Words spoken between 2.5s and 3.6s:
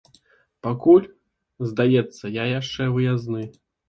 яшчэ выязны.